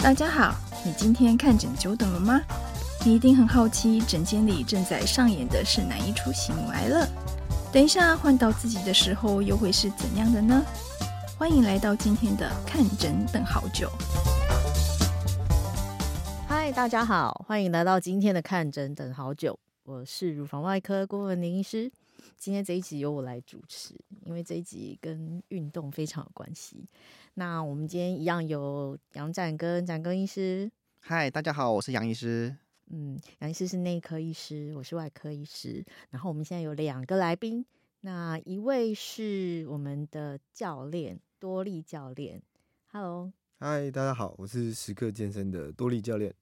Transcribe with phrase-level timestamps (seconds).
[0.00, 0.54] 大家好，
[0.84, 2.40] 你今天看诊久等了吗？
[3.04, 7.06] 你一定很好奇，诊间里正在上演的是哪一出喜怒哀乐？
[7.72, 10.62] 等一下换到自己的时候，又会是怎样的呢？
[11.38, 13.90] 欢迎来到今天的看诊等好久。
[16.48, 19.58] 嗨，大家好，欢迎来到今天的看诊等好久。
[19.84, 21.90] 我是乳房外科郭文玲医师。
[22.36, 26.88] 今天这一集由我来主持，因为这一集跟运动非常有关系。
[27.34, 30.70] 那我们今天一样有杨展跟、展庚医师。
[31.00, 32.56] 嗨，大家好，我是杨医师。
[32.88, 35.84] 嗯，杨医师是内科医师，我是外科医师。
[36.10, 37.64] 然后我们现在有两个来宾，
[38.00, 42.42] 那一位是我们的教练多利教练。
[42.88, 46.34] Hello，嗨，大家好，我是时刻健身的多利教练。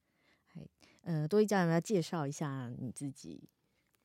[0.54, 0.60] 嗨，
[1.02, 3.48] 呃，多利教练，要介绍一下你自己。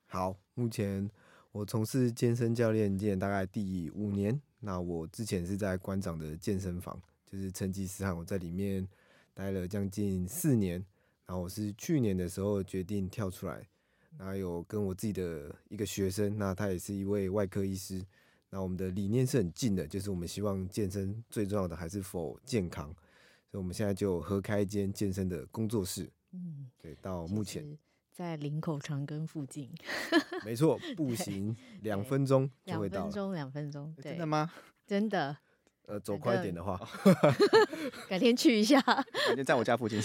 [0.08, 1.10] 好，目前。
[1.52, 4.40] 我从事健身教练今年大概第五年。
[4.60, 8.88] 那我之前是在馆长的健身房，就是成吉思汗，我在里面
[9.34, 10.86] 待了将近四年。
[11.26, 13.68] 然后我是去年的时候决定跳出来，
[14.18, 18.04] 然后有跟我自己的一个学生，那他也是一位外科医师。
[18.50, 22.88] 那我们的理念是很近的，就是我们希望健身最重要的还是 for 健康，
[23.52, 26.10] 所以我们现在就合开一间健身的工作室。
[26.32, 27.78] 嗯，对，到目前。
[28.20, 29.72] 在林口长庚附近，
[30.44, 33.00] 没错， 步行两分钟就会到。
[33.00, 34.52] 两分钟，两分钟，对，真的吗？
[34.86, 35.38] 真的。
[35.88, 36.78] 呃，走快一点的话，
[38.10, 38.82] 改天去一下。
[38.82, 40.02] 改天在我家附近。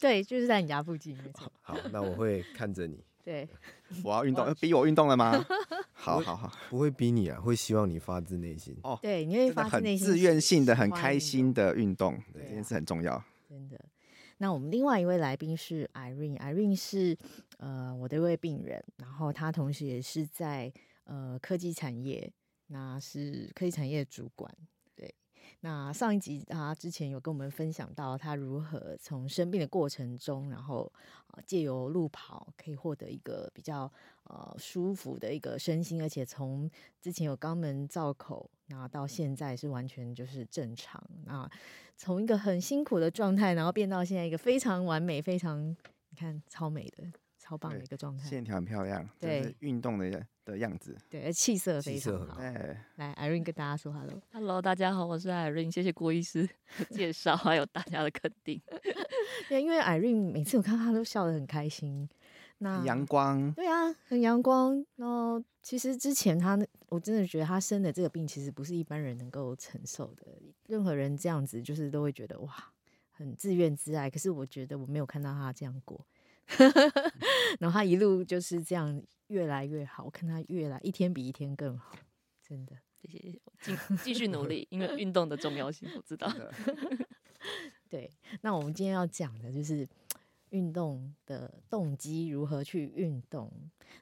[0.00, 1.50] 对，就是在你家附近，没错。
[1.62, 3.02] 好，那我会看着你。
[3.24, 3.48] 对，
[4.04, 5.44] 我要运动，要逼我运动了吗？
[5.92, 8.78] 好好好，不会逼你啊，会希望你发自内心。
[8.84, 13.20] 哦，对，你会发自内心，自愿性的、很开心的运动，对，这件事很重要。
[13.48, 13.78] 真的。
[14.42, 17.16] 那我们另外一位来宾是 Irene，Irene 是
[17.58, 20.72] 呃我的一位病人，然后他同时也是在
[21.04, 22.28] 呃科技产业，
[22.66, 24.52] 那是科技产业主管。
[25.42, 30.92] 对，那上一集他之前有跟我们分享到他如何从生病的过程中，然后
[31.46, 33.90] 借由路跑可以获得一个比较
[34.24, 41.50] 呃舒服的一个身心，而且从之前有肛门造口，然后到现在是完全就是正常啊。
[41.96, 45.60] 从一个很辛苦的状态，然后变到现在一个非常完美、非常
[46.10, 47.04] 你看超美的、
[47.42, 52.36] 超棒的一个状态，线条很漂亮，对，运动的的样子，对，气色非常好。
[52.36, 56.48] 对，来，Irene 跟大家说 hello，Hello，大家好，我是 Irene，谢谢郭医师
[56.90, 58.62] 介绍，还有大家的肯定。
[59.48, 62.08] 对，因为 Irene 每次我看她都笑得很开心。
[62.58, 64.86] 那阳光，对啊，很阳光。
[64.94, 66.56] 然后其实之前她，
[66.90, 70.26] 我真的觉得她生的这个病，其实不是一般人能够承受的。
[70.68, 72.54] 任何人这样子，就是都会觉得哇，
[73.10, 74.08] 很自怨自艾。
[74.08, 76.06] 可是我觉得我没有看到她这样过。
[77.60, 81.92] 然后他一路就是这样越来越好，我看他越来一天比一天更好，
[82.46, 82.76] 真的。
[83.02, 86.32] 谢谢，继继续努力，因为运动的重要性我知道。
[87.90, 88.10] 对，
[88.42, 89.88] 那我们今天要讲的就是。
[90.52, 93.50] 运动的动机如何去运动？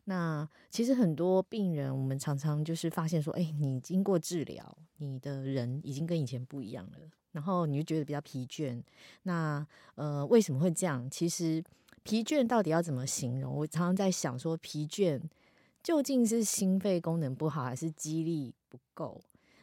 [0.07, 8.83] 那其实很多病人，我们常常就是发现说，哎，你经过治疗，你的人已经跟以前不一样了，然后你就觉得比较疲倦。
[9.23, 9.65] 那
[9.95, 11.09] 呃，为什么会这样？
[11.09, 11.63] 其实
[12.03, 13.55] 疲倦到底要怎么形容？
[13.55, 15.21] 我常常在想说，疲倦
[15.83, 19.21] 究竟是心肺功能不好，还是肌力不够？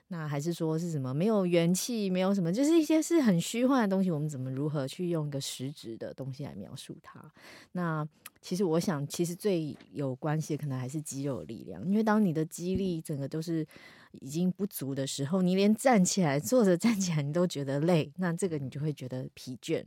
[0.09, 4.09] 那还是说是什么没有元气，没有什么，就是一些是很虚幻的东西。
[4.09, 7.29] 我们怎么如何去用一个实质的东西来描述它？
[7.73, 8.07] 那
[8.41, 11.85] 其实我想，其实最有关系的可能还是肌肉力量。
[11.85, 13.67] 因为当你的肌力整个都是
[14.13, 19.83] 已经不足的时候，你连站起来、坐着站起来你都觉得累，那这个你就会觉得疲倦。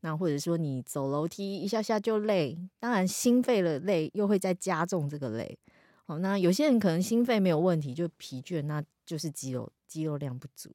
[0.00, 5.58] 那或者说你走楼梯一下下就累，当然心肺的累又会再加重这个累。
[6.06, 8.82] 好，那有些人可能心肺没有问题，就疲倦，那。
[9.06, 10.70] 就是肌肉肌肉量不足，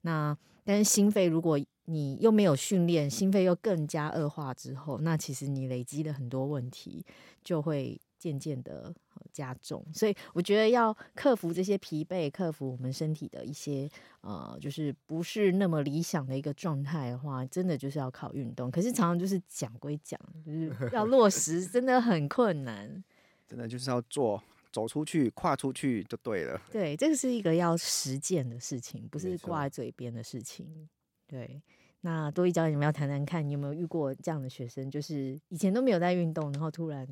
[0.00, 0.34] 那
[0.64, 7.04] 但是心肺如果你又没有训练，心肺又更加恶化之后，那其实你累积的很多问题
[7.44, 8.94] 就会渐渐的
[9.34, 9.84] 加重。
[9.92, 13.86] 所以我觉得要克服这些疲惫，克服我们身体的一些
[14.22, 18.70] 呃，就是不是那么理想的一个状态的话，真的就是要靠运动。
[18.70, 23.04] 可是常常就是讲归讲，就是 要落实真的很困难。
[23.46, 24.42] 真的就是要做。
[24.72, 26.60] 走出去，跨出去就对了。
[26.72, 30.88] 对，这个是一个要实践的事情，不是挂在嘴边的事情。
[31.28, 31.62] 对，
[32.00, 34.90] 那多一教练，你们要谈谈看，你有没有遇过这样的学生？
[34.90, 37.06] 就是以前都没有在运动，然后突然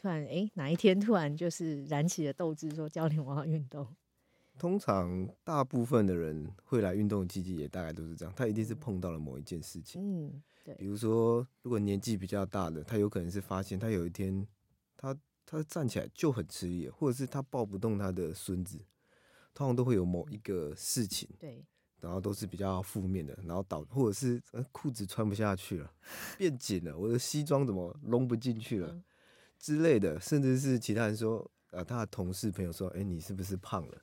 [0.00, 3.86] 突然哎，哪一天突然就是燃起了斗志，说教练我要运动。
[4.58, 10.00] 通常大部分的人会来运动的契机也大概都是这样，他一定是碰到了某一件事情。
[10.02, 10.74] 嗯，对。
[10.76, 14.46] 比如说，如果年纪比较大的，他有可能是发现他有一天
[14.96, 15.14] 他。
[15.46, 18.78] 他站起来就很吃力，或者是他抱不动他的孙子，
[19.52, 21.66] 通常都会有某一个事情，对，
[21.98, 25.92] 然后都是比较负面的，然后导或者是呃裤子穿不下去了，
[26.38, 29.02] 变紧了，我的西装怎么拢不进去了、嗯、
[29.60, 33.98] 之类的，甚至是其他人说，呃，他的同事朋友说，哎，你是不是胖了？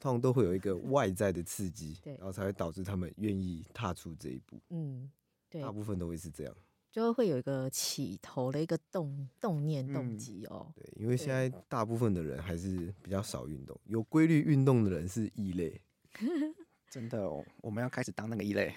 [0.00, 4.58] 通常都会有一个外在的刺激，对，然后才会导致他们愿意踏出这一步。
[4.70, 5.10] 嗯，
[5.48, 6.54] 对，大部分都会是这样，
[6.90, 10.72] 就会有一个起头的一个动动念动机哦。
[10.74, 15.80] 对，因为现在大部分的人还是比较少运动，有规律运动的人是异类。
[16.90, 18.72] 真的哦，我们要开始当那个异类，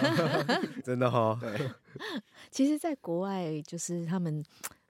[0.84, 1.38] 真的哈、哦。
[1.40, 1.70] 对，
[2.50, 4.44] 其实，在国外就是他们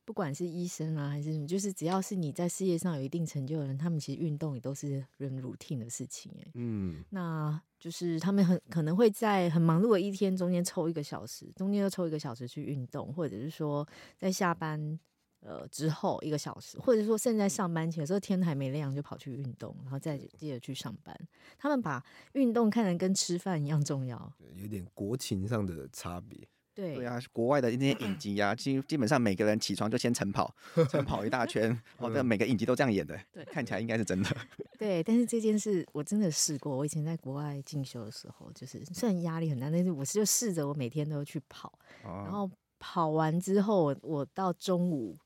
[0.06, 6.50] 不管是医生啊，还是什么，就是只要是你在事业上有一定成就的人，他们其实运动也都是人 routine 的事情哎。
[6.54, 13.86] 嗯，那就是他们很可能会在很忙碌的一天中间抽一个小时，中间又抽一个小时去运动，或者是说
[14.16, 14.98] 在下班。
[15.40, 21.16] 呃，之后一个小时，或者说现在上班前，有时候天还没亮就跑去运动，然后再接着去上班。
[21.56, 26.48] 他们把运动看成跟吃饭一样重要，有点国情上的差别。
[26.76, 30.54] 对对啊，国外的那些影集啊，基基本上每个人起床就先晨跑，
[30.90, 31.76] 晨跑一大圈。
[31.96, 34.36] 哦，这每个影集都这样演的，对，看起来应该是真的。
[34.78, 36.76] 对，但是这件事我真的试过。
[36.76, 41.72] 我以前在国外进修的时候，就是虽然压力很大，但是我是就试着我每天都去跑，
[42.04, 45.16] 哦，然后跑完之后，我我到中午。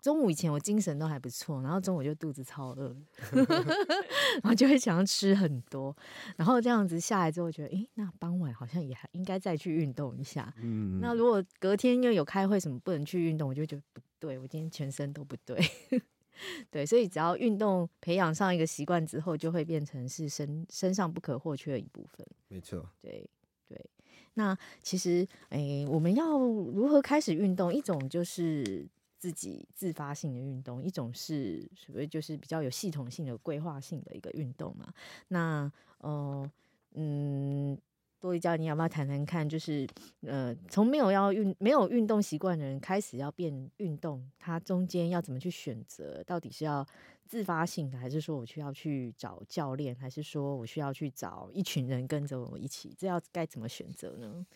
[0.00, 2.96] 中午以前我精神都还不错，然后中午就肚子超饿，
[4.42, 5.96] 然后就会想要吃很多，
[6.36, 10.52] 然后这样子下来之后，觉得，诶，那傍晚好像也还应该再去运动一下。
[10.60, 15.56] 嗯，那如果隔天又有开会什么不能去运动，我就觉得不对，我今天全身都不对。
[16.70, 22.26] 对，所以只要运动培养上一个习惯之后，就会变成是身身上不可或缺的一部分。
[22.48, 23.28] 没错，对
[23.68, 23.90] 对。
[24.34, 27.72] 那其实，诶，我们要如何开始运动？
[27.72, 28.88] 一种就是。
[29.18, 34.92] 自己自发性的运动，一种是所谓就是比较有系统性的规划性的一个运动嘛。
[35.28, 36.50] 那呃
[36.94, 37.76] 嗯，
[38.20, 39.48] 多一教，你要不要谈谈看？
[39.48, 39.86] 就是
[40.22, 46.22] 呃，从没有要运、没有运动习惯的人开始要变运动，他中间要怎么去选择？
[46.24, 46.84] 到底是要
[47.26, 52.94] 自发性的，还是说我需要去找教练，还是说我需要去找一群人跟着我一起？
[52.96, 54.46] 这要该怎么选择呢？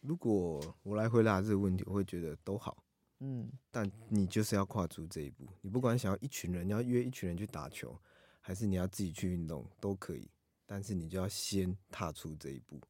[0.00, 2.76] 如果我来回答这个问题，我会觉得都好。
[3.20, 5.46] 嗯，但你就是要跨出这一步。
[5.62, 7.98] 你不管想要一群人，你要约一群人去打球，
[8.40, 10.28] 还是你要自己去运动，都可以。
[10.66, 12.80] 但是你就要先踏出这一步。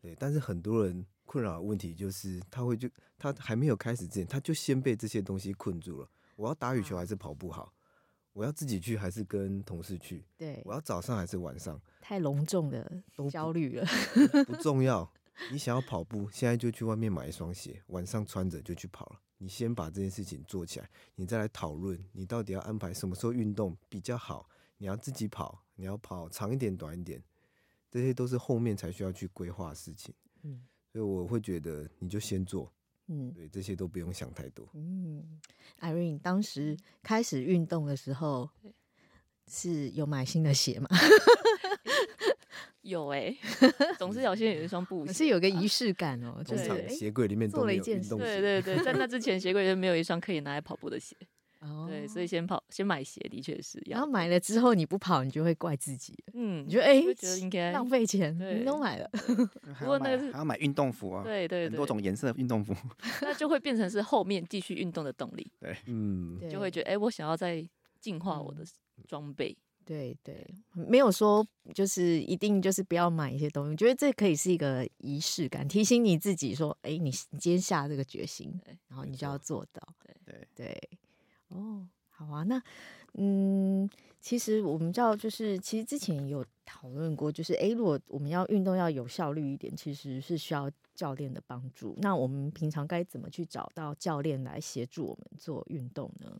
[0.00, 2.88] 对，但是很多人困扰的问题就是，他会就
[3.18, 6.10] 他还没有开始之前，他就先被这些东西困住了。
[6.34, 7.72] 我要打羽球还是跑步好？
[8.32, 10.24] 我要自己去还是跟同事去？
[10.38, 11.80] 对，我要早上还是晚上？
[12.00, 13.86] 太隆重的都焦虑了，
[14.46, 15.08] 不重要。
[15.52, 19.20] 你想要跑步，现在就去外面买一双鞋，晚上穿着就去跑了。
[19.42, 24.48] 你先把这件事情做起来，你再来讨论你到底要安排什么时候运动比较好。
[24.78, 27.20] 你要自己跑，你要跑长一点、短一点，
[27.90, 30.14] 这些都是后面才需要去规划的事情。
[30.42, 30.62] 嗯，
[30.92, 32.72] 所以我会觉得你就先做。
[33.08, 34.68] 嗯，对，这些都不用想太多。
[34.74, 35.40] 嗯
[35.80, 38.48] ，Irene 当时开始运动的时候，
[39.48, 40.88] 是有买新的鞋吗？
[42.82, 43.38] 有哎、欸，
[43.98, 51.16] 总是要先有一双布鞋，是有个仪式感哦、就是鞋柜里面都没有运动鞋，对对对，在那之前 鞋柜就没有一双可以拿来跑步的鞋。
[51.60, 53.96] 哦，对，所以先跑，先买鞋的确是要。
[53.96, 56.12] 然后买了之后你不跑，你就会怪自己。
[56.34, 59.08] 嗯，你觉得哎，觉得应该浪费钱，你都买了。
[59.78, 62.74] 不过那个是还要买运动服啊，对对，很多种颜色的运动服，
[63.22, 65.48] 那就会变成是后面继续运动的动力。
[65.60, 67.64] 对，嗯，就会觉得哎，我想要再
[68.00, 68.64] 进化我的
[69.06, 69.56] 装备。
[69.84, 78.58] 对对，没有说就是一定就是不要买一些东西，我觉得这可以是一个仪式感，提醒你自己说，哎，你你今天下这个决心，
[78.88, 79.82] 然后你就要做到。
[80.04, 80.90] 对对对，
[81.48, 82.62] 哦，好啊，那
[83.14, 83.88] 嗯，
[84.20, 91.94] 其实我们知道，就是其实之前有讨论过，就是哎，如果我们要运动要有效率一点，其实是需要教练的帮助。
[92.00, 96.30] 那我们平常该怎么去找到教练来协助我们做运动呢？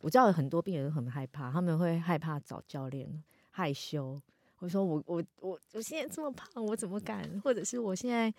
[0.00, 4.20] 我知道有很多病人都很害怕，他们会害怕找教练，害羞。
[4.58, 7.40] 我说我我我我现在这么胖，我怎么敢？
[7.42, 8.32] 或者是我现在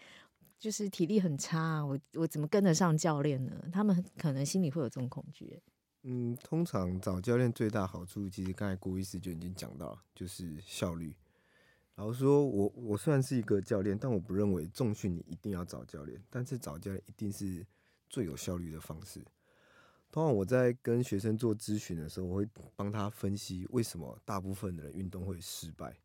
[0.58, 3.70] 就是体力很差，我我怎么跟得上教练呢？
[3.72, 5.62] 他们可能心里会有这种恐惧。
[6.04, 11.16] 嗯，通常找教练最大好处，其实刚才郭医师就已经讲到，就是效率。
[11.96, 17.66] 然后说我我虽然是一个教练，但我不认为重训你一定要找教练，但是找教练一定是
[18.10, 19.22] 最有效率的方式。
[20.12, 25.96] 通常我在跟学生做咨询的时候，我会帮他分析为什么大部分的人运动会失败。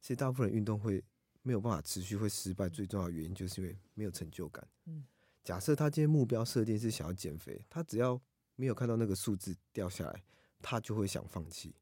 [0.00, 1.02] 其实大部分人运动会
[1.42, 4.66] 没有办法持续会失败，最重要的原因就是因为没有成就感。
[4.86, 5.04] 嗯，
[5.44, 8.20] 假设他今天目标设定是想要减肥，他只要
[8.56, 10.22] 没有看到那个数字掉下来，
[10.60, 11.74] 他就会想放弃。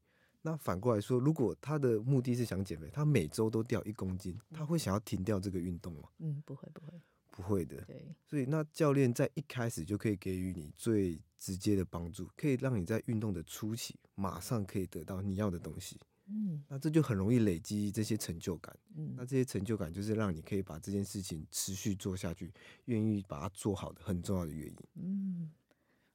[0.43, 6.09] 那反过来说，如果他的目的是想减肥，他每周都掉一公斤，他会想要停掉这个运动吗？
[6.19, 6.99] 嗯，不会，不会，
[7.31, 7.81] 不会的。
[7.85, 15.99] 对，所以那教练在一开始就可以给予你最直接的帮助，可以让你在运动的初期马上可以得到你要的东西。
[16.27, 18.77] 嗯，那这就很容易累积这些成就感。
[18.95, 22.53] 嗯，那这些成就感就是让你可以把这件事情持续做下去，
[22.85, 24.75] 愿意把它做好的很重要的原因。
[24.95, 25.51] 嗯。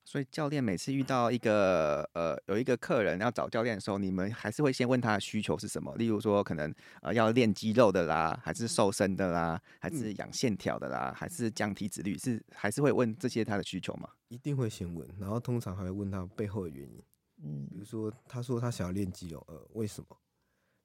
[0.06, 5.92] 所以教练每次遇到一个呃有一个客人要找教练的时候，你们还是会先问他的需求是什么？
[5.96, 6.72] 例如说可能
[7.02, 12.16] 呃要练肌肉的啦，还是瘦身的啦，还是养线条的啦，还是降体脂率？
[12.16, 14.08] 是还是会问这些他的需求吗？
[14.28, 17.02] 一定会先问，然后通常还会问他背后的原因。
[17.42, 20.16] 嗯，比如说他说他想要练肌肉，呃，为什么？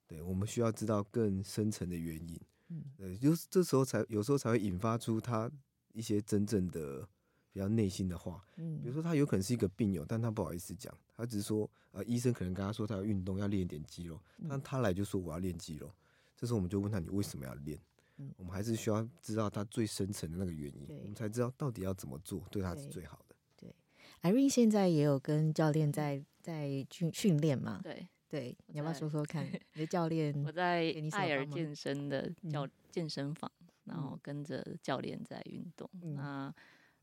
[0.08, 2.42] 对，我们需要知道更深层的原因。
[2.70, 5.50] 嗯，对，就是这时候才有时候才会引发出他
[5.94, 7.08] 一些真正的。
[7.52, 15.92] 比较内心的话，嗯，比如说他有可能是一个病友，但他不好意思讲，他只是说，呃，医生可能跟他说他要运动，要练一点肌肉，但他来就说我要练肌肉，
[16.38, 17.78] 这时候我们就问他你为什么要练？
[18.18, 23.36] 嗯，我们还是需要知道他最深层的那个原因，我们才知道到底要怎么做对他是最好的。
[23.58, 23.76] 对
[24.22, 27.82] ，Irene 现在也有跟教练在在训训练嘛？
[27.84, 29.46] 对对，你要不要说说看？
[29.74, 33.52] 你的教练我在艾尔健身的教健身房，
[33.84, 36.54] 然后跟着教练在运动，那。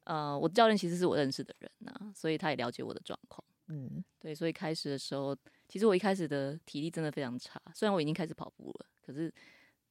[0.08, 3.44] 呃，我教练其实是我认识的人呐、啊，所以他也了解我的状况。
[3.66, 5.36] 嗯，对，所以开始的时候，
[5.68, 7.60] 其实我一开始的体力真的非常差。
[7.74, 9.30] 虽然我已经开始跑步了，可是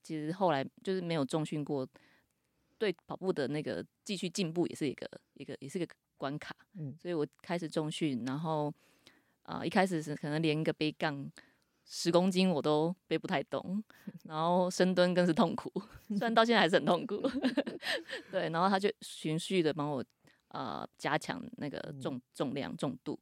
[0.02, 1.88] 其实后来就是没有重训过，
[2.80, 6.56] 对跑步的那个继续进步也是一个一个也是一个关卡。
[6.74, 8.74] 嗯，所以我开始重训，然后
[9.44, 11.32] 啊、呃，一开始是可能连一个背杠
[11.90, 13.82] 十公斤我都背不太动，
[14.26, 15.72] 然后深蹲更是痛苦，
[16.10, 17.22] 虽然到现在还是很痛苦。
[18.30, 20.04] 对，然后他就循序的帮我，
[20.50, 23.18] 呃，加强那个重重量重度，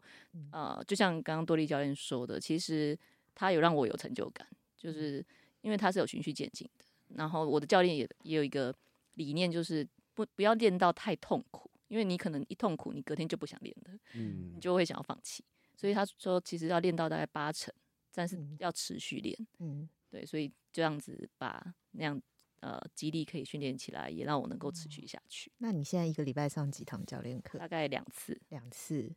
[0.51, 2.97] 呃，就像刚刚多利教练说的，其实
[3.35, 5.23] 他有让我有成就感，就是
[5.61, 6.85] 因为他是有循序渐进的。
[7.09, 8.73] 然后我的教练也也有一个
[9.13, 15.43] 理念，就是不不要练到太痛苦，因为你可能一痛苦，你隔天就不想练了，嗯，你就会想要放弃。
[15.75, 17.71] 所以他说，其实要练到大概八成，
[18.15, 22.21] 但是要持续练，嗯，对，所以这样子把那样。
[22.61, 25.51] 呃，肌力可以训练起来，也让我能够持续下去。
[25.59, 27.59] 那你现在一个礼拜上几堂教练课？
[27.59, 29.13] 大概两次，两次，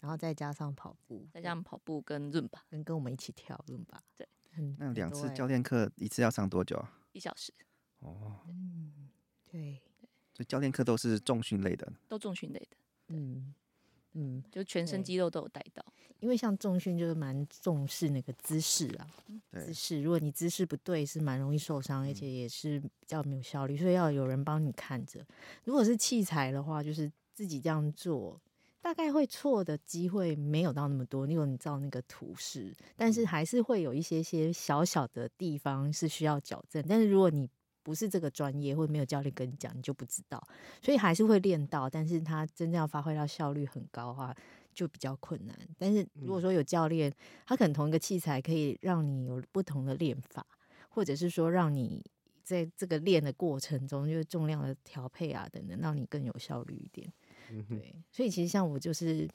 [0.00, 4.02] 然后再加上跑步，再加上跑步跟润吧，跟跟我们一起跳润吧。
[4.16, 4.26] 对，
[4.78, 6.98] 那两次教练课一次要上多久啊？
[7.12, 7.52] 一小时。
[8.00, 9.10] 哦，嗯，
[9.46, 9.80] 对，
[10.34, 12.76] 所以教练课都是重训类的，都重训类的。
[13.08, 13.54] 嗯。
[14.14, 15.84] 嗯，就全身肌肉都有带到，
[16.20, 19.06] 因为像重训就是蛮重视那个姿势啊，
[19.52, 25.24] 姿势，如果你姿势不对，是蛮容易受伤，而且也是比较没有效率，所以要有人帮你看着。
[25.64, 28.40] 如果是器材的话，就是自己这样做，
[28.80, 31.26] 大概会错的机会没有到那么多。
[31.26, 36.82] 如果你照那个图示，但是还是会有一些些小小的地方是需要矫正。
[36.88, 37.48] 但是如果你
[37.88, 40.46] 不是这个专业，或者没有教练跟你讲，你就不知道，
[40.82, 41.88] 所以还是会练到。
[41.88, 44.36] 但是他真正要发挥到效率很高的话，
[44.74, 45.58] 就比较困难。
[45.78, 47.10] 但是如果说有教练，
[47.46, 50.46] 他可能同一个器材可以让你有不同的练法，
[50.90, 52.04] 或者是说让你
[52.44, 57.10] 在这个练的过程中，就是重量的调配啊等等，让你更有效率一点。
[57.70, 59.26] 对，所以其实像我就是。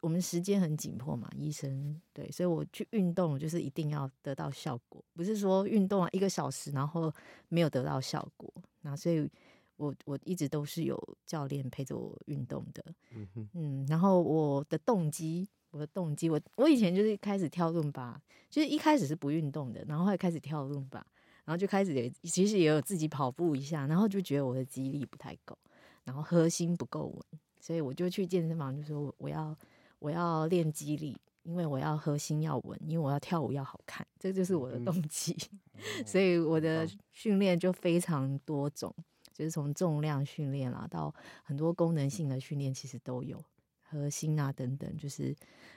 [0.00, 7.12] 我们时间很紧迫嘛，医生对，所以我去运动就是一定要得到效果，不是说运动了一个小时然后
[7.48, 8.50] 没有得到效果。
[8.80, 9.28] 那所以
[9.76, 21.04] 我我一直都是有教练陪着我运动的，嗯嗯，然后我的动机，我的动机，我我以前就是开始跳动吧，就是一开始是不运动的，然后后来开始跳动吧，
[21.44, 25.58] 然后就开始也其实也有自己跑步一下，然后就觉得我的肌力不太够，
[26.04, 29.56] 然后核心不够稳，所以我就去健身房就说我要。
[30.00, 35.34] 我要练肌力，因为我要核心要稳，因为我要跳舞要好看，这就是我的动机。
[35.72, 38.94] 嗯、 所以我的训练就非常多种，
[39.32, 43.42] 就是从重量训练啦，到很多功能性的训练，其实都有
[43.80, 45.34] 核心啊等等，就是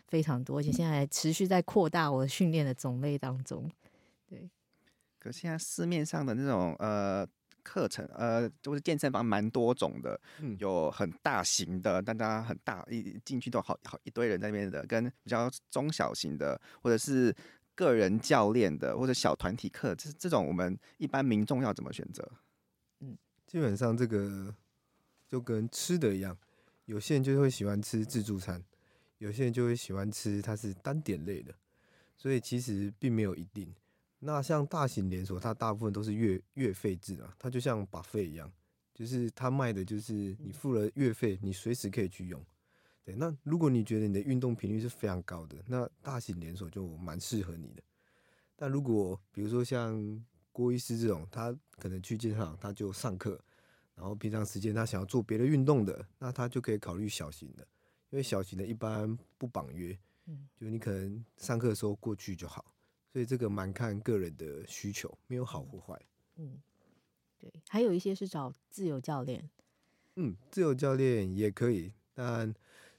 [0.08, 0.60] 非常多。
[0.60, 3.72] 而且现在持续在扩大我训练的种类当中。
[4.28, 4.50] 对，
[5.20, 7.26] 可现在市面上的那种呃。
[7.68, 10.18] 课程呃，就是健身房蛮多种的，
[10.58, 17.36] 有很大型的，但大家很大一进去都好好一堆人在那边的，跟比较中小型的，或者是
[17.76, 22.26] 个人教练的，或者小团体课，这这种我们一般民众要怎么选择？
[23.02, 24.56] 嗯，基本上这个
[25.28, 26.38] 就跟吃的一样，
[26.86, 28.64] 有些人就会喜欢吃自助餐，
[29.18, 31.54] 有些人就会喜欢吃它是单点类的，
[32.16, 33.76] 所以其实并没有一定。
[34.20, 38.52] 那像大型连锁，它大部分都是月月费制啊，它就像 buffet 一样，
[38.94, 42.44] 就是它卖的就是你付了月费，你随时可以去用。
[43.04, 47.84] 对，那如果你觉得你的运动频率是非常高的，那大型连锁就蛮适合你的。
[48.56, 53.40] 但如果比如说像郭医师这种，他可能去健身房他就上课，
[53.94, 57.66] 然后平常时间他想要做别的运动的，那他就可以考虑小型的，
[58.10, 62.66] 因为小型的一般不绑约，嗯，就你可能上课的时候过去就好。
[63.18, 66.00] 所以这个蛮看个人的需求，没有好或坏。
[66.36, 66.62] 嗯，
[67.40, 69.50] 对，还有一些是找自由教练。
[70.18, 72.54] 嗯，自由教练也可以，但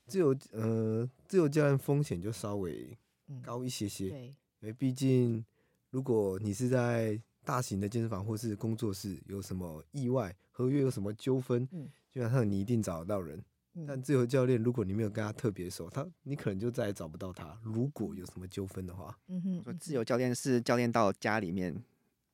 [0.08, 2.98] 自由呃自由教练风险就稍微
[3.44, 4.06] 高一些些。
[4.06, 5.44] 嗯、对，因为毕竟
[5.90, 13.40] 如果你是在大型的健身房或是工作室，有什么意外，合约有什么纠纷，嗯，基本上你一定找得到人。
[13.74, 17.56] 嗯、但自由教练，如果你没有跟他特别熟，他你可能就再也找不到他。
[17.62, 21.74] 如果有什么纠纷的话，嗯哼，说自由教练是教练到家里面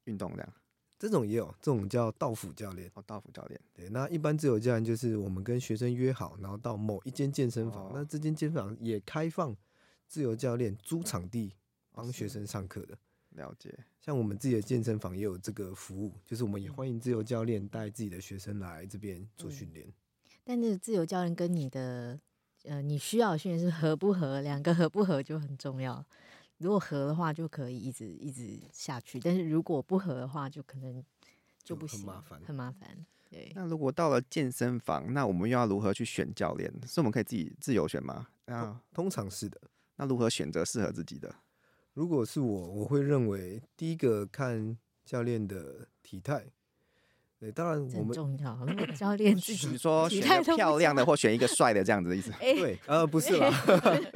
[0.04, 0.52] 运动这样，
[0.98, 2.90] 这种也有，这种叫道府教练。
[2.94, 3.60] 哦，道府教练。
[3.74, 9.54] 对，那一般自由教练就是我们跟学生约好，然后到某一间健身房，哦、那这间健身房也开放
[10.06, 11.52] 自由教练租场地
[11.92, 12.96] 帮学生上课的。
[13.30, 13.76] 了解。
[14.00, 19.86] 像我们自己的健身房也有这个服务，就是我们也欢迎自由教练带自己的学生来这边做训练。
[19.86, 19.92] 嗯
[20.44, 22.18] 但是自由教练跟你的
[22.64, 26.04] 呃，你需要的训练是合不合，两个合不合就很重要。
[26.58, 31.02] 如果合的话，就可以一直一直下去；但是如果不合的话，就可能
[31.62, 33.06] 就不行，很麻烦，很麻烦。
[33.28, 33.52] 对。
[33.54, 36.72] 那如果到了健身房，那我们又要如何去选教练？
[36.86, 38.28] 是我们可以自己自由选吗？
[38.46, 39.60] 啊，通常是的。
[39.96, 41.34] 那如何选择适合自己的？
[41.92, 46.46] 如果是我，我会认为第一个看教练的体态。
[47.38, 48.58] 对，当然我们重要。
[48.96, 52.32] 教练自己你说选一个漂亮的，或选一个帅的这样子的意思？
[52.40, 53.50] 对，呃，不是啦。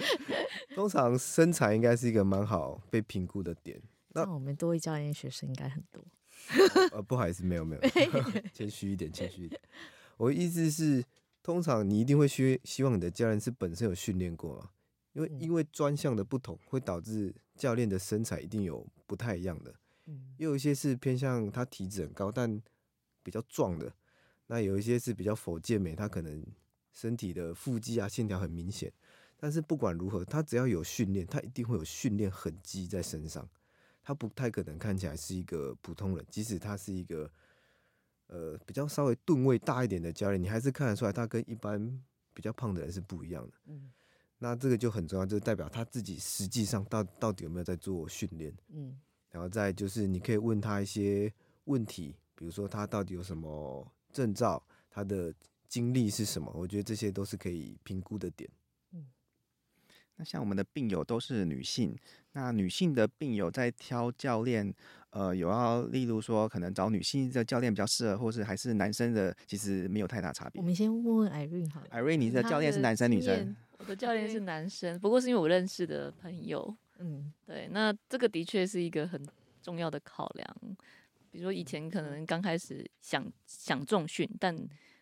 [0.75, 3.81] 通常身材应该是一个蛮好被评估的点。
[4.15, 6.03] 那我们多一教练学生应该很多。
[6.93, 7.83] 呃，不好意思，没有没有，
[8.55, 9.61] 谦虚一点，谦虚一点。
[10.17, 11.05] 我的意思是，
[11.43, 14.71] 通常你一定会希希望你的教练是本身有训练过啊，
[15.13, 19.75] 因为因为专项的不同，会导致教练的身材一定有不太一样的。
[20.07, 22.61] 嗯，又有一些是偏向他体脂很高，但
[23.29, 23.93] 比较壮的，
[24.47, 26.43] 那有一些是比较否健美，他可能
[26.95, 28.91] 身体的腹肌啊线条很明显，
[29.37, 33.47] 但是不管如何，他只要有训练，他一定会有训练痕迹在身上，
[34.03, 37.31] 他不太可能看起来是一个普通人，即使他是一个
[38.29, 42.03] 呃比较稍微吨位大一点的教练，你还是看得出来他跟一般
[42.33, 43.53] 比较胖的人是不一样的。
[43.67, 43.93] 嗯，
[44.39, 48.57] 那这个就很重要，就代表他自己实际上到到底有没有在做训练。
[48.69, 48.99] 嗯，
[49.31, 51.31] 然后再就是你可以问他一些
[51.65, 52.17] 问题。
[52.39, 55.35] 比如说他到底有什么证照，他的
[55.67, 56.53] 经历是什么？
[56.55, 58.49] 我觉得这些都是可以评估的点。
[58.93, 59.07] 嗯，
[60.15, 61.99] 那像我们的病友都是女性，
[62.35, 64.73] 那女性的病友在挑教练，
[65.11, 70.61] 呃，有要例如说可能找女性的教练比较适合，或是还是男生的，其实没有太大差别。
[70.61, 73.57] 我们先问问 Irene 好，Irene，你的教练是男生女生？
[73.79, 76.77] 我的教练是男生，不过是因为我认识的朋友。
[77.01, 79.21] 嗯，对，那这个的确是一个很
[79.61, 80.57] 重要的考量。
[81.31, 84.57] 比如说以前可能刚开始想想重训，但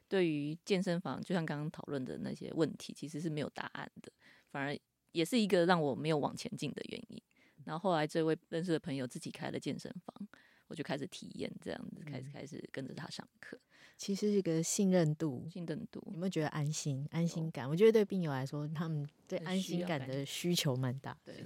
[0.08, 4.12] 对于健身房，就像刚刚讨论的那些问题，其实是没有答案的，
[4.50, 4.78] 反而
[5.12, 7.20] 也是一个让我没有往前进的原因。
[7.64, 10.28] 然后后来这位认识的朋友自己开了健身房，
[10.68, 13.58] 我就开始体验这样子，开始开始跟着他上课。
[13.96, 17.08] 其实是一个信任度，信任度，有没有觉得安心？
[17.10, 17.68] 安心感？
[17.68, 21.18] 我觉得对病友来说，他们对安心感的需求蛮大。
[21.24, 21.42] 对，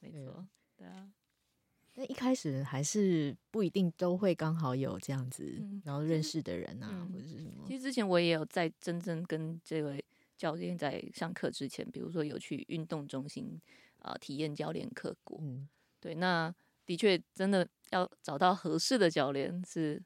[0.00, 0.44] 没错，
[0.76, 1.12] 对啊。
[2.00, 7.62] 那一开始还是不一定都会刚好有这样子，嗯、然后认识的人啊，嗯、或者是什么。
[7.66, 10.02] 其实之前我也有在真正跟这位
[10.38, 13.60] 教练在上课之前，比如说有去运动中心
[13.98, 15.38] 啊、呃、体验教练课过。
[15.42, 15.68] 嗯，
[16.00, 16.50] 对，那
[16.86, 20.02] 的确真的要找到合适的教练是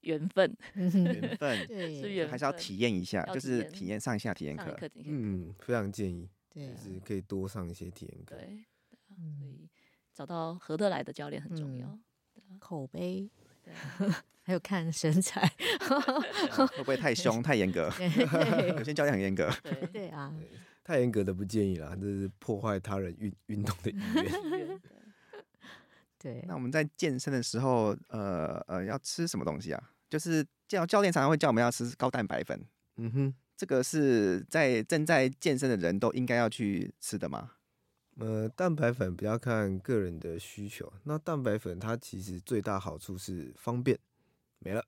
[0.00, 4.76] 缘分， 缘分对，是缘分，还是要体验一下，就是体验上一下体验课。
[5.04, 8.34] 嗯，非常建议，对、啊，就是可以多上一些体验课。
[8.34, 8.64] 对。
[10.20, 11.88] 找到合得来的教练很重要，
[12.36, 13.26] 嗯、口碑，
[13.64, 13.72] 对
[14.42, 15.50] 还有看身材，
[16.58, 17.90] 会不会太凶、 太严格？
[18.76, 20.30] 有些教练很严格，对 对啊，
[20.84, 24.80] 太严格的不建议啦，这是破坏他人运运动的意愿。
[26.18, 29.82] 对，那我们在健身的时候，呃呃，要吃什么东西啊？
[30.10, 32.62] 就是教教练常常会叫我们要吃高蛋白粉，
[32.96, 37.52] 嗯哼，这个是在正在健身的人都应该要去吃的吗？
[38.20, 40.92] 呃，蛋白粉比较看个人的需求。
[41.04, 43.98] 那蛋白粉它其实最大好处是方便，
[44.58, 44.84] 没了。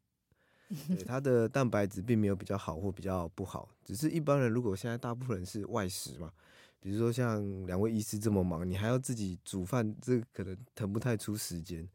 [0.89, 6.33] 对，它的蛋白质并没有比较好或比较不好，只是一般人如果现在大部分人是外食嘛，
[6.81, 11.87] 比如说像两位医师这么忙，你还要自己煮饭，这可能腾不太出时间。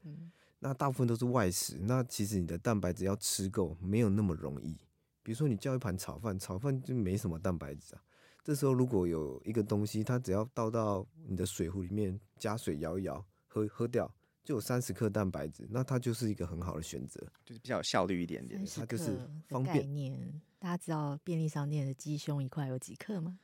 [0.59, 4.77] 那大部分都是外食，那其实你的蛋白质要吃够没有那么容易。
[5.23, 8.01] 比如说你叫一盘炒饭，炒饭就没什么蛋白质啊。
[8.47, 14.09] 这时候如果有一个东西，它只要倒到你的水壶里面，加水摇一摇，喝喝掉，
[14.41, 18.65] 就有三十克蛋白质，那它就是一个很好的选择，就是比较有效率一点点。
[18.73, 19.79] 它就是方便。
[19.79, 23.37] 概念，大家知道便利商店的鸡胸一块有几克吗？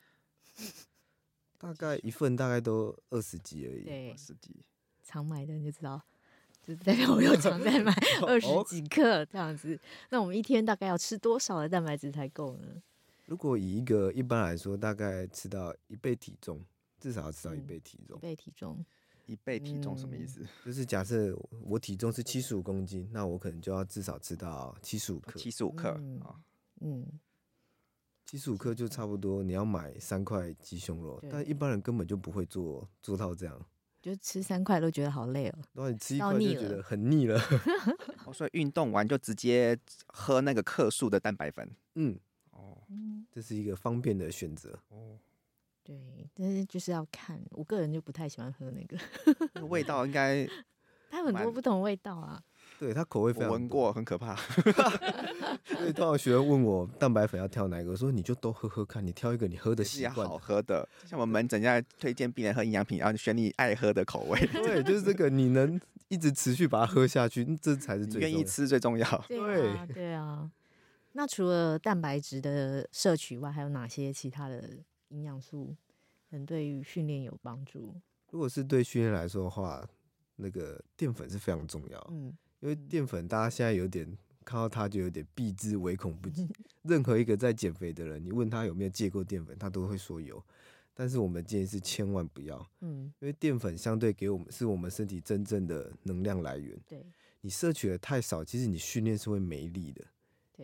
[1.59, 4.55] 大概一份大概都二十几而已，对，二十几。
[5.03, 6.01] 常买的你就知道，
[6.65, 7.93] 就代表我有常在买
[8.25, 9.77] 二十几克这样子。
[10.11, 12.81] 那我们一天大概要吃多少的蛋白质才够呢？
[13.25, 16.63] 如果以一个一般来说，大概吃到一倍体重，
[16.99, 18.17] 至少要吃到一倍体重。
[18.17, 18.85] 一倍体重，
[19.25, 20.41] 一倍体重什么意思？
[20.41, 25.39] 嗯、 就是假设我体重是七十五公斤，那我可能就要至少吃到七十五克。
[25.39, 25.97] 七十五克，
[26.81, 27.07] 嗯，
[28.25, 33.65] 七十五克就差不多你要买三块鸡胸肉，但一般人根本就不会做做到这样。
[34.01, 37.39] 就吃三块都觉得好累哦，然后你吃一块就觉得很腻了。
[38.33, 41.71] 所以运动完就直接喝那个克数的蛋白粉。
[41.95, 42.19] 嗯。
[43.31, 44.77] 这是一个方便的选择。
[44.89, 45.17] 哦，
[45.83, 48.97] 对，但是就是要看，我个人就不太喜欢喝那个，
[49.53, 50.47] 那个味道应该
[51.09, 52.41] 它很多不同味道啊，
[52.79, 54.35] 对，它口味非常闻过，很可怕。
[55.65, 60.27] 所以通常学生问我蛋白粉要挑哪个，我说你就都喝喝看，你挑一个你喝的习惯。
[60.27, 70.49] 好喝的，像我们门诊在推荐病人喝营养品，然后选你爱喝的口味， 对，就是这个，你能一直持续把它喝下去，这才是最愿意吃最重要，对啊，对啊。
[71.13, 74.77] 那除了蛋白质的摄取外，还有哪些其他的
[75.09, 75.75] 营养素
[76.29, 77.95] 能对于训练有帮助？
[78.31, 79.87] 如果是对训练来说的话，
[80.35, 82.07] 那个淀粉是非常重要。
[82.11, 84.05] 嗯，因为淀粉大家现在有点
[84.43, 86.49] 看到它就有点避之唯恐不及。
[86.81, 90.43] 任何一个在减肥的人，你问他有没有戒过淀粉，他都会说有。
[90.95, 92.67] 但是我们建议是千万不要。
[92.81, 96.75] 嗯，因为淀粉相对给我们是我们身体真正的能量来源。
[96.87, 97.05] 对，
[97.41, 100.03] 你摄取的太少，其实你训练是会没力的。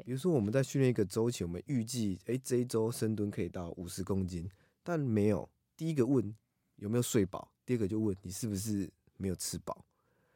[0.05, 4.49] 比如说我们在训练一个周期，我们预计诶这一周深蹲可以到五十公斤，
[4.83, 5.49] 但没有。
[5.75, 6.35] 第一个问
[6.75, 9.85] 有没有睡饱，第二个就问你是不是没有吃饱。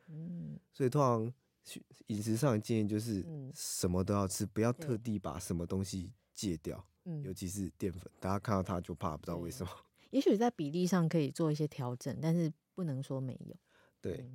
[0.08, 1.34] 嗯，所以通常
[2.08, 6.86] 饮食上的建议就是什么都要吃，不要特地把什么东西戒掉。
[7.06, 9.72] 嗯，尤其是淀粉，大家看到它就怕，不知道为什么。
[10.12, 13.56] 也许在比例上可以做一些调整，但是不能说没有。
[14.00, 14.30] 对，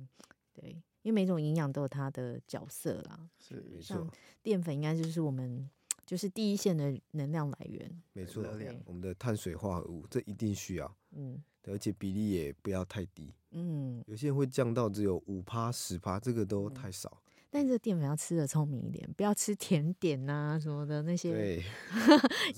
[0.53, 0.81] 对。
[1.01, 4.07] 因为每种营养都有它的角色啦，是没错。
[4.41, 5.69] 淀粉应该就是我们
[6.05, 8.43] 就是第一线的能量来源，没错。
[8.85, 14.03] 我们的碳水化合物这一定需要，嗯，而且比例也不要太低，嗯。
[14.07, 17.21] 有些人会降到只有五趴十趴，这个都太少。
[17.49, 21.31] 嗯、但是淀粉要吃的聪明一点，不要吃甜点呐、啊、什么的那些。
[21.33, 21.63] 对，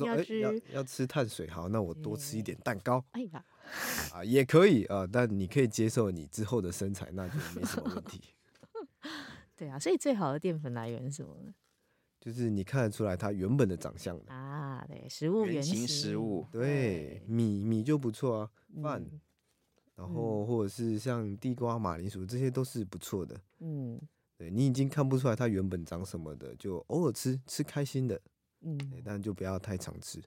[0.06, 3.04] 要吃、欸、要，要吃碳水，好，那我多吃一点蛋糕。
[3.12, 3.43] 哎呀。
[4.13, 8.21] 啊，也可以啊，但你可以接受你之后的身材，那就没什么问题。
[9.56, 11.54] 对啊，所以最好的淀粉来源是什么呢？
[12.19, 18.51] 就是你看得出来它原本的长相啊，对，食物原型食物，对，米米就不错啊，
[18.84, 19.21] 饭、嗯，
[19.95, 23.39] 然后或者是像地瓜、马铃薯，这些都是不错的。
[23.60, 23.99] 嗯，
[24.41, 28.19] 对，你已经看不出来它原本长什么的，就偶尔吃吃开心的，
[28.62, 28.75] 嗯，
[29.06, 30.19] 但就不要太常吃。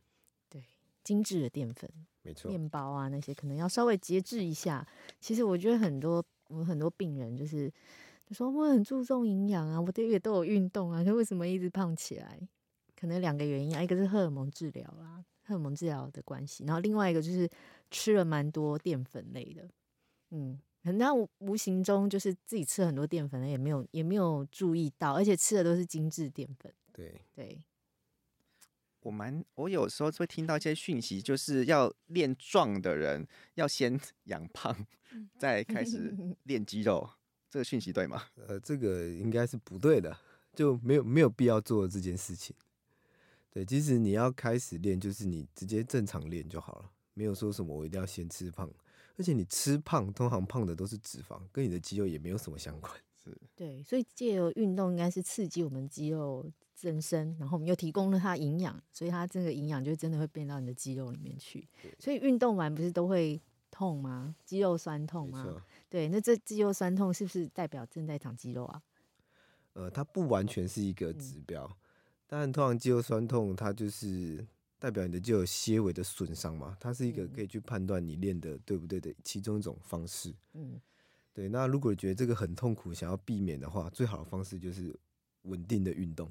[0.48, 0.62] 对，
[1.03, 1.90] 精致的淀粉。
[2.22, 4.87] 没错，面包啊那些可能要稍微节制一下。
[5.18, 7.68] 其实我觉得很多我们很多病人就是
[8.24, 12.38] 就说我很注重营养啊，我这个都有运动啊，可为什么一直胖起来？
[12.94, 17.50] 可能两个原因啊，一个是荷尔蒙治疗啦，荷尔蒙治疗的关系，然后另外一个就是
[17.90, 19.68] 吃了蛮多淀粉类的，
[20.31, 20.61] 嗯，
[20.92, 26.73] 那无无形中就是自己吃了很多淀粉类，也没有也没有注意到，而且吃的都是精致淀粉。
[26.92, 27.62] 对对。
[29.01, 34.75] 我蛮，我有时候会听到一些讯息，就是要练壮的人要先 养胖，
[35.38, 37.11] 再开始 练肌肉，
[37.51, 38.23] 这个讯息对吗？
[38.49, 40.16] 呃，这个应该是不对的，
[40.55, 42.57] 就没有没有必要做这件事情。
[43.51, 48.73] 对，其实你要开始练，就是你直接正常练就好了，没有说什么我一定要先吃胖，
[49.16, 52.92] 而且你吃胖，通常胖的都是脂肪，跟你的肌肉也没有什么相关。
[53.22, 56.50] 是，对，所以借由运动应该是刺激我们肌肉。
[56.77, 61.66] 增生，然后我们又提供了它营养，所以它这个营养就真的会变到你的肌肉里面去。
[62.00, 64.35] 所以运动完不是都会痛吗？
[64.44, 65.64] 肌肉酸痛吗？
[65.88, 68.83] 对，那这肌肉酸痛是不是代表正在长肌肉啊？
[69.74, 71.77] 呃，它不完全是一个指标，嗯、
[72.27, 74.44] 但通常肌肉酸痛它就是
[74.85, 80.31] 代表你的就有些微的损伤嘛，它是一个可以去判断你练的对不对的其中一种方式。
[80.53, 80.79] 嗯，
[81.33, 81.49] 对。
[81.49, 84.94] 那如果你觉得这个很痛苦，想要避免的话，最好的方式就是
[85.44, 86.31] 稳定的运动。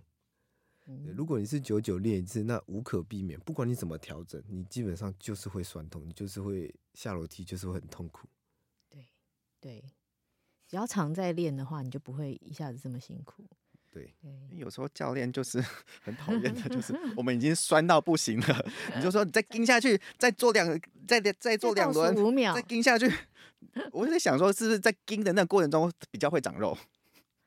[1.16, 8.28] 如果你是久久练一次，那无可避免，不管你怎么调整，你基本上就是会酸痛，你就是会下楼梯，就是会很痛苦。
[8.88, 9.08] 对，
[9.60, 9.84] 对，
[10.68, 13.50] 只要常在练的话，你就不会一下子这么辛苦。
[13.94, 14.12] 对，
[14.50, 15.64] 有时候教练就是
[16.02, 20.68] 很讨厌的，就是 我们已经酸到不行了，你就说你再跟下去，再做两，
[21.08, 23.08] 再再做两轮，五秒，再跟下去。
[23.94, 26.76] 我在想说，是不是在跟的那个过程中比较会长肉？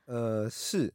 [0.05, 0.95] 呃，是，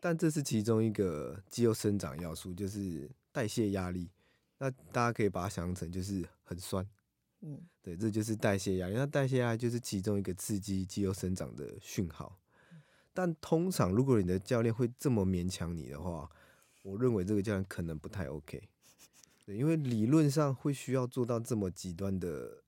[0.00, 4.10] 但这是其中一个肌肉生长要素，就是代谢压力。
[4.58, 6.86] 那大家可以把它想成就是很酸，
[7.42, 8.94] 嗯，对，这就是代谢压力。
[8.94, 12.38] 那代谢压力就是其中一个刺激肌肉生长的讯号。
[13.16, 16.28] 但通常，如果你的教练会这么勉强你的话，
[16.82, 18.62] 我认为这个教练可能不太 OK。
[19.46, 22.62] 对，因为理论上会需要做到这么极端的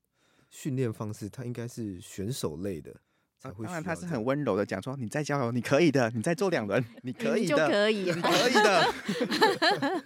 [0.49, 2.95] 训练方式，他应该是选手类的
[3.37, 3.63] 才会。
[3.65, 8.93] 当然，他是很温柔的讲说：“你再加油，你可以的，你再做两轮，你可以的，就可以，你可以的。”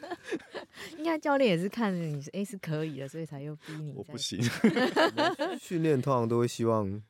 [1.00, 3.94] 应该教练也是看着你，哎、欸，是可以的，所以才又逼你。
[3.96, 4.44] 我不行。
[5.58, 7.02] 训练通常都会希望。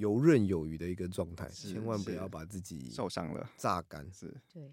[0.00, 4.10] 游刃有余的一个状态，千万不要把自己受伤了榨干。
[4.10, 4.72] 是，对。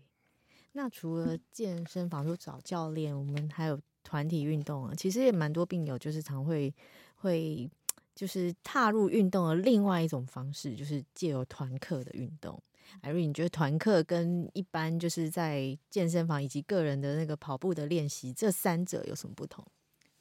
[0.71, 4.93] 那除了健身房就找教练，我们还有团体运动啊。
[4.95, 6.73] 其实也蛮多病友就是常会
[7.15, 7.69] 会
[8.15, 12.61] 就是踏入运动的另外一种方式，就是借由团课的运动。
[13.01, 19.65] 艾瑞，你觉得团课跟一般就是在健身房以及个人的那个跑步的练习，这三者有什么不同？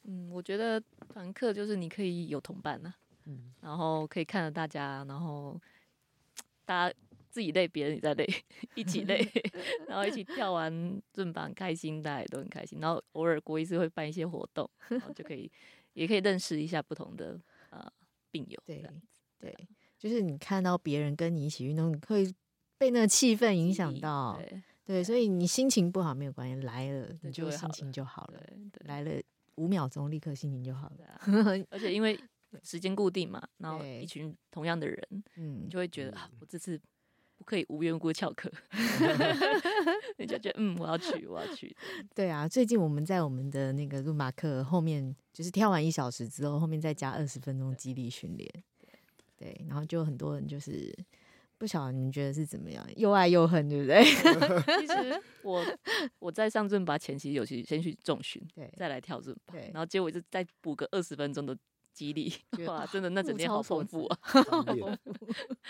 [0.02, 3.05] 嗯，我觉得团课就是你可以有同伴呢、啊。
[3.26, 5.60] 嗯，然后可以看着大家，然后
[6.64, 6.96] 大家
[7.28, 8.26] 自己累，别人也在累，
[8.74, 9.28] 一起累，
[9.86, 12.78] 然后一起跳完正版，开心，大家也都很开心。
[12.80, 15.50] 然后偶尔国一次会办一些活动，然后就可以
[15.92, 17.38] 也可以认识一下不同的
[17.70, 17.84] 呃
[18.30, 18.62] 病友。
[18.64, 18.82] 对
[19.38, 19.54] 对，
[19.98, 22.32] 就是你看到别人跟你一起运动，你会
[22.78, 24.36] 被那个气氛影响到。
[24.38, 28.40] 对对，所以你心情不好没有关系，来了你就心情就好了。
[28.84, 29.20] 来了
[29.56, 31.66] 五秒钟，立刻心情就好了。
[31.70, 32.16] 而且因为。
[32.62, 36.80] 时间固定嘛，然后一群同样的人，嗯，你就会觉得啊，我这次
[37.38, 38.50] 不可以无缘无故翘课，
[40.16, 41.76] 你就觉得嗯，我要去，我要去。
[42.14, 48.50] 对啊，最近我们在我们的那个路马课后面，就是跳完一小时之后，后面再加二十分钟肌力训练。
[49.36, 50.96] 对，然后就很多人就是
[51.58, 54.02] 不晓得你们觉得是怎么样，又爱又恨，对不对？
[54.80, 55.62] 其实我
[56.18, 61.54] 我在上尊巴前期有去先去重训，对，再来跳阵吧，然后结果就再补个二十分钟的。
[61.96, 62.30] 激励
[62.66, 64.18] 哇，真的那整天好丰富啊！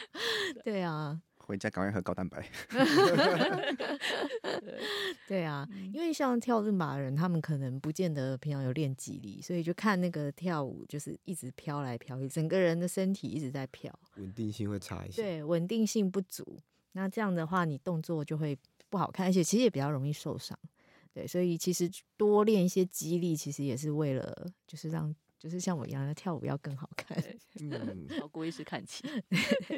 [0.65, 2.45] 对啊，回家赶快喝高蛋白。
[5.29, 15.23] 对啊，因为像跳伦巴的人，他们可能不见得平常有练肌力，所以就看那个跳舞就是一直飘来飘去，整个人的身体一直在飘，稳定性会差一些。
[15.23, 16.59] 对，稳定性不足，
[16.91, 18.59] 那这样的话你动作就会
[18.91, 20.59] 不好看，而且其实也比较容易受伤。
[21.15, 25.15] 对，所以其实多练一些肌力，其实也是为了就是让。
[25.47, 27.17] 就是像我一样，要跳舞要更好看，
[27.63, 29.05] 嗯，好国医师看齐。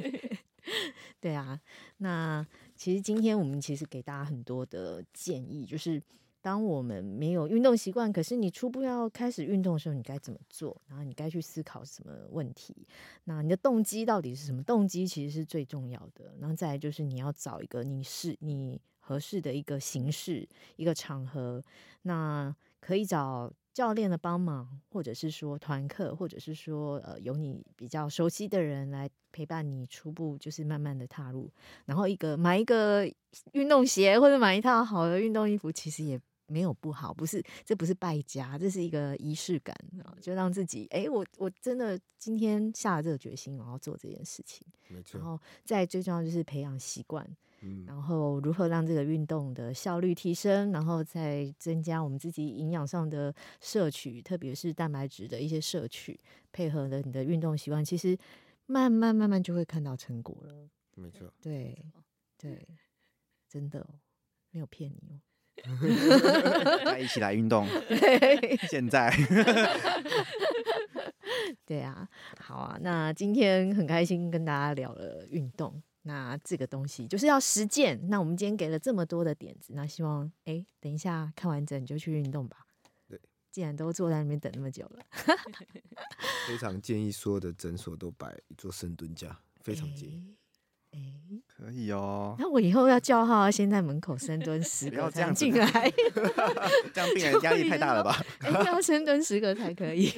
[1.20, 1.60] 对啊，
[1.98, 6.02] 那其实今天我们其实给大家很多的建议，就是
[6.40, 10.80] 当我们没有运动习惯，可是你初步要开始运动的时候，你该怎么做？
[10.88, 12.74] 然后你该去思考什么问题？
[13.24, 14.62] 那你的动机到底是什么？
[14.62, 16.34] 动机其实是最重要的。
[16.40, 21.62] 然后再来就是你要找一个你是你合适的一个形式、一个场合，
[22.04, 23.52] 那可以找。
[23.72, 31.50] 教练的帮忙，或者是说团课，或者是说呃有你比较熟悉的人来陪伴你，初步就是慢慢的踏入。
[31.84, 33.06] 然后一个买一个
[33.52, 39.76] 运动鞋或者买一套好的运动衣服，其实也没有不好，不是这不是败家，这是一个仪式感，
[40.20, 44.66] 就让自己哎、欸，我我真的今天下了这个决心，我要做这件事情。
[44.88, 45.20] 没错。
[45.20, 47.24] 然后再最重要就是培养习惯。
[47.86, 56.18] 然后如何让这个运动的效率提升，然后再增加我们自己营养上的摄取，特别是蛋白质的一些摄取，
[56.52, 58.16] 配合了你的运动习惯，其实
[58.66, 60.68] 慢慢慢慢就会看到成果了。
[60.94, 61.84] 没错，对
[62.36, 62.68] 对，
[63.48, 63.84] 真的
[64.50, 65.20] 没有骗你哦。
[66.86, 67.66] 来一起来运动，
[68.70, 69.12] 现在。
[71.66, 75.82] 对啊，好啊，那今天很开心跟大家聊了运动。
[76.08, 78.00] 那这个东西就是要实践。
[78.08, 82.66] 那我们今天给了这么多的点子，那希望哎，等一下看完整就去运动吧。
[83.06, 83.20] 对，
[83.52, 85.04] 既然都坐在那边等那么久了，
[86.48, 90.34] 非常建议所有的诊所都摆一座深蹲架，非常建议。
[90.92, 90.98] 哎，
[91.46, 92.34] 可以哦。
[92.38, 95.66] 那我以后要叫号，先在门口深蹲十个才进来
[96.94, 98.24] 这样病人压力太大了吧？
[98.40, 100.08] 一定要深蹲十个才可以，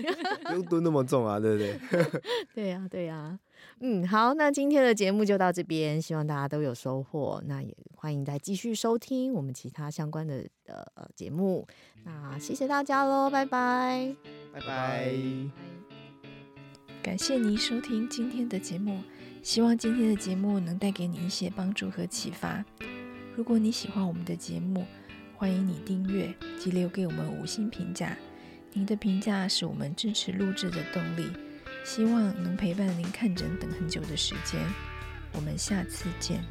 [0.45, 2.23] 不用蹲那么重啊，对不对？
[2.55, 3.37] 对呀，对呀。
[3.81, 7.43] 嗯，好，那今天的节目就到这边，希望大家都有收获。
[7.47, 11.67] 那也欢迎再继续收听我们其他相关的呃节目。
[12.05, 14.15] 那谢谢大家喽，拜拜，
[14.53, 15.15] 拜拜。
[17.03, 19.01] 感谢您收听今天的节目，
[19.43, 22.63] 希望今天的节目能带给你一些帮助和启发。
[23.35, 24.85] 如果你喜欢我们的节目，
[25.35, 28.15] 欢迎你订阅及留给我们五星评价。
[28.75, 31.50] 您的评价是我们支持录制的动力。
[31.85, 34.61] 希望能陪伴您看诊等很久的时间。
[35.33, 36.43] 我们下次见。